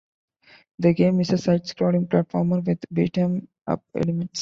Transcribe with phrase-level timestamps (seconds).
[0.79, 4.39] The game is a side-scrolling platformer with beat 'em up elements.